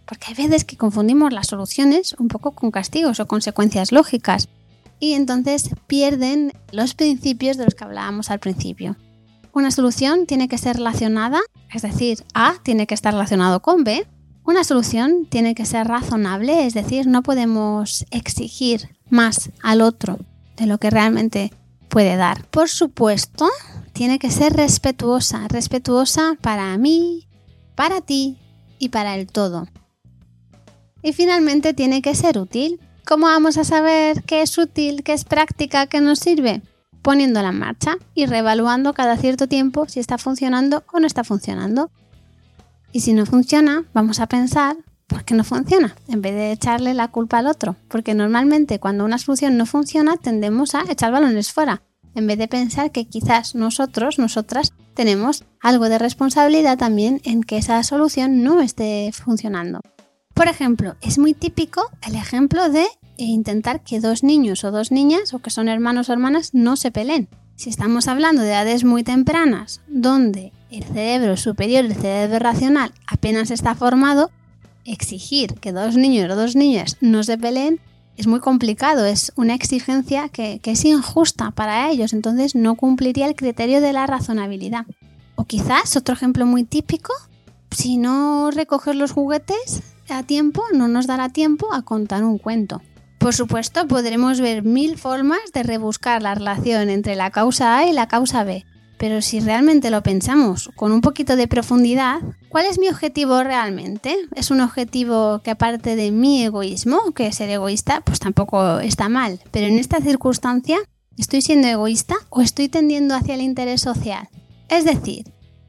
porque 0.06 0.26
hay 0.28 0.34
veces 0.34 0.64
que 0.64 0.76
confundimos 0.76 1.32
las 1.32 1.46
soluciones 1.46 2.16
un 2.18 2.28
poco 2.28 2.50
con 2.50 2.72
castigos 2.72 3.20
o 3.20 3.28
consecuencias 3.28 3.92
lógicas 3.92 4.48
y 4.98 5.14
entonces 5.14 5.70
pierden 5.86 6.52
los 6.72 6.94
principios 6.94 7.56
de 7.56 7.64
los 7.64 7.74
que 7.74 7.84
hablábamos 7.84 8.30
al 8.30 8.40
principio. 8.40 8.96
Una 9.52 9.70
solución 9.70 10.26
tiene 10.26 10.48
que 10.48 10.58
ser 10.58 10.76
relacionada, 10.76 11.40
es 11.72 11.82
decir, 11.82 12.24
A 12.34 12.54
tiene 12.62 12.86
que 12.86 12.94
estar 12.94 13.12
relacionado 13.12 13.62
con 13.62 13.82
B, 13.82 14.06
una 14.44 14.64
solución 14.64 15.26
tiene 15.28 15.54
que 15.54 15.66
ser 15.66 15.86
razonable, 15.86 16.66
es 16.66 16.74
decir, 16.74 17.06
no 17.06 17.22
podemos 17.22 18.04
exigir 18.10 18.96
más 19.08 19.50
al 19.62 19.80
otro 19.80 20.18
de 20.56 20.66
lo 20.66 20.78
que 20.78 20.90
realmente 20.90 21.52
puede 21.88 22.16
dar. 22.16 22.46
Por 22.46 22.68
supuesto, 22.68 23.48
tiene 23.92 24.18
que 24.18 24.30
ser 24.30 24.54
respetuosa, 24.54 25.46
respetuosa 25.48 26.36
para 26.40 26.76
mí, 26.78 27.26
para 27.74 28.00
ti 28.00 28.38
y 28.78 28.88
para 28.88 29.16
el 29.16 29.26
todo. 29.26 29.68
Y 31.02 31.12
finalmente 31.12 31.74
tiene 31.74 32.02
que 32.02 32.14
ser 32.14 32.38
útil. 32.38 32.80
¿Cómo 33.06 33.26
vamos 33.26 33.58
a 33.58 33.64
saber 33.64 34.22
qué 34.22 34.42
es 34.42 34.56
útil, 34.58 35.02
qué 35.02 35.12
es 35.12 35.24
práctica, 35.24 35.86
qué 35.86 36.00
nos 36.00 36.18
sirve? 36.18 36.62
Poniéndola 37.02 37.48
en 37.48 37.58
marcha 37.58 37.96
y 38.14 38.26
reevaluando 38.26 38.92
cada 38.92 39.16
cierto 39.16 39.48
tiempo 39.48 39.86
si 39.88 40.00
está 40.00 40.18
funcionando 40.18 40.84
o 40.92 41.00
no 41.00 41.06
está 41.06 41.24
funcionando. 41.24 41.90
Y 42.92 43.00
si 43.00 43.12
no 43.12 43.26
funciona, 43.26 43.84
vamos 43.92 44.20
a 44.20 44.26
pensar 44.26 44.76
por 45.06 45.24
qué 45.24 45.34
no 45.34 45.44
funciona, 45.44 45.96
en 46.08 46.22
vez 46.22 46.34
de 46.34 46.52
echarle 46.52 46.94
la 46.94 47.08
culpa 47.08 47.38
al 47.38 47.46
otro. 47.46 47.76
Porque 47.88 48.14
normalmente 48.14 48.78
cuando 48.78 49.04
una 49.04 49.18
solución 49.18 49.56
no 49.56 49.66
funciona 49.66 50.16
tendemos 50.16 50.74
a 50.74 50.84
echar 50.88 51.12
balones 51.12 51.52
fuera, 51.52 51.82
en 52.14 52.26
vez 52.26 52.38
de 52.38 52.48
pensar 52.48 52.90
que 52.90 53.06
quizás 53.06 53.54
nosotros, 53.54 54.18
nosotras, 54.18 54.72
tenemos 54.94 55.44
algo 55.60 55.88
de 55.88 55.98
responsabilidad 55.98 56.78
también 56.78 57.20
en 57.24 57.42
que 57.42 57.58
esa 57.58 57.82
solución 57.82 58.42
no 58.42 58.60
esté 58.60 59.10
funcionando. 59.12 59.80
Por 60.34 60.48
ejemplo, 60.48 60.96
es 61.00 61.18
muy 61.18 61.34
típico 61.34 61.90
el 62.06 62.14
ejemplo 62.14 62.68
de 62.70 62.86
intentar 63.16 63.82
que 63.82 64.00
dos 64.00 64.22
niños 64.22 64.64
o 64.64 64.70
dos 64.70 64.90
niñas 64.90 65.34
o 65.34 65.40
que 65.40 65.50
son 65.50 65.68
hermanos 65.68 66.08
o 66.08 66.12
hermanas 66.12 66.54
no 66.54 66.76
se 66.76 66.90
peleen. 66.90 67.28
Si 67.56 67.68
estamos 67.68 68.08
hablando 68.08 68.42
de 68.42 68.48
edades 68.48 68.84
muy 68.84 69.02
tempranas, 69.02 69.82
donde 69.86 70.52
el 70.70 70.84
cerebro 70.84 71.36
superior, 71.36 71.84
el 71.84 71.94
cerebro 71.94 72.38
racional, 72.38 72.92
apenas 73.06 73.50
está 73.50 73.74
formado, 73.74 74.30
exigir 74.84 75.54
que 75.54 75.72
dos 75.72 75.96
niños 75.96 76.30
o 76.30 76.36
dos 76.36 76.56
niñas 76.56 76.96
no 77.00 77.22
se 77.22 77.38
peleen 77.38 77.80
es 78.16 78.26
muy 78.26 78.40
complicado, 78.40 79.06
es 79.06 79.32
una 79.36 79.54
exigencia 79.54 80.28
que, 80.28 80.60
es 80.62 80.84
injusta 80.84 81.52
para 81.52 81.90
ellos, 81.90 82.12
entonces 82.12 82.54
no 82.54 82.74
cumpliría 82.74 83.26
el 83.26 83.34
criterio 83.34 83.80
de 83.80 83.94
la 83.94 84.06
razonabilidad. 84.06 84.84
O 85.36 85.44
quizás, 85.44 85.96
otro 85.96 86.14
ejemplo 86.14 86.44
muy 86.44 86.64
típico, 86.64 87.14
si 87.70 87.96
no 87.96 88.50
recoger 88.50 88.94
los 88.94 89.12
juguetes 89.12 89.82
a 90.10 90.22
tiempo, 90.22 90.62
no 90.74 90.86
nos 90.86 91.06
dará 91.06 91.30
tiempo 91.30 91.72
a 91.72 91.80
contar 91.82 92.22
un 92.24 92.36
cuento. 92.36 92.82
Por 93.18 93.34
supuesto, 93.34 93.86
podremos 93.86 94.40
ver 94.40 94.64
mil 94.64 94.98
formas 94.98 95.40
de 95.54 95.62
rebuscar 95.62 96.20
la 96.20 96.34
relación 96.34 96.90
entre 96.90 97.16
la 97.16 97.30
causa 97.30 97.78
A 97.78 97.86
y 97.86 97.92
la 97.92 98.06
causa 98.06 98.44
B, 98.44 98.66
pero 99.00 99.22
si 99.22 99.40
realmente 99.40 99.88
lo 99.88 100.02
pensamos 100.02 100.70
con 100.76 100.92
un 100.92 101.00
poquito 101.00 101.34
de 101.34 101.48
profundidad, 101.48 102.20
¿cuál 102.50 102.66
es 102.66 102.78
mi 102.78 102.90
objetivo 102.90 103.42
realmente? 103.42 104.14
¿Es 104.34 104.50
un 104.50 104.60
objetivo 104.60 105.40
que 105.42 105.50
aparte 105.50 105.96
de 105.96 106.10
mi 106.10 106.44
egoísmo, 106.44 107.12
que 107.14 107.32
ser 107.32 107.48
egoísta, 107.48 108.02
pues 108.02 108.20
tampoco 108.20 108.78
está 108.78 109.08
mal, 109.08 109.40
pero 109.52 109.68
en 109.68 109.78
esta 109.78 110.02
circunstancia, 110.02 110.76
¿estoy 111.16 111.40
siendo 111.40 111.66
egoísta 111.66 112.14
o 112.28 112.42
estoy 112.42 112.68
tendiendo 112.68 113.14
hacia 113.14 113.32
el 113.32 113.40
interés 113.40 113.80
social? 113.80 114.28
Es 114.68 114.84
decir, 114.84 115.24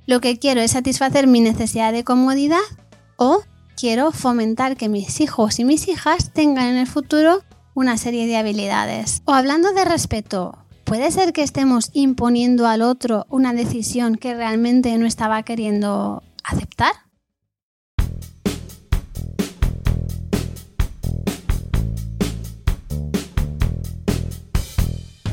lo 0.07 0.19
que 0.19 0.38
quiero 0.38 0.59
es 0.59 0.71
satisfacer 0.71 1.25
mi 1.25 1.39
necesidad 1.39 1.93
de 1.93 2.03
comodidad 2.03 2.59
o 3.15 3.43
quiero 3.77 4.11
fomentar 4.11 4.75
que 4.75 4.89
mis 4.89 5.21
hijos 5.21 5.57
y 5.57 5.63
mis 5.63 5.88
hijas 5.88 6.33
tengan 6.33 6.65
en 6.65 6.77
el 6.79 6.88
futuro 6.88 7.43
una 7.75 7.95
serie 7.97 8.27
de 8.27 8.35
habilidades. 8.35 9.21
O 9.23 9.33
hablando 9.33 9.71
de 9.71 9.85
respeto, 9.85 10.61
¿Puede 10.91 11.10
ser 11.10 11.31
que 11.31 11.41
estemos 11.41 11.89
imponiendo 11.93 12.67
al 12.67 12.81
otro 12.81 13.25
una 13.29 13.53
decisión 13.53 14.17
que 14.17 14.36
realmente 14.36 14.98
no 14.98 15.05
estaba 15.05 15.41
queriendo 15.43 16.21
aceptar? 16.43 16.91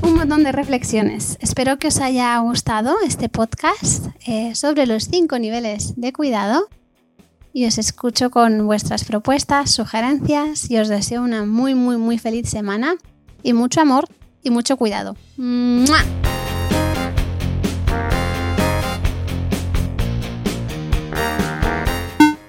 Un 0.00 0.14
montón 0.14 0.44
de 0.44 0.52
reflexiones. 0.52 1.36
Espero 1.40 1.80
que 1.80 1.88
os 1.88 1.98
haya 2.00 2.38
gustado 2.38 2.94
este 3.04 3.28
podcast 3.28 4.06
eh, 4.28 4.54
sobre 4.54 4.86
los 4.86 5.08
cinco 5.08 5.40
niveles 5.40 5.94
de 5.96 6.12
cuidado 6.12 6.68
y 7.52 7.66
os 7.66 7.78
escucho 7.78 8.30
con 8.30 8.64
vuestras 8.64 9.02
propuestas, 9.02 9.72
sugerencias 9.72 10.70
y 10.70 10.78
os 10.78 10.86
deseo 10.86 11.20
una 11.20 11.44
muy 11.44 11.74
muy 11.74 11.96
muy 11.96 12.16
feliz 12.16 12.48
semana 12.48 12.94
y 13.42 13.54
mucho 13.54 13.80
amor 13.80 14.08
y 14.42 14.50
mucho 14.50 14.76
cuidado. 14.76 15.16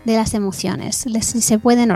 De 0.06 0.16
las 0.16 0.34
emociones, 0.34 1.06
si 1.22 1.42
se 1.42 1.60
pueden... 1.60 1.92